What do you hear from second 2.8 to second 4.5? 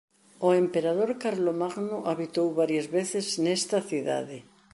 veces nesta cidade.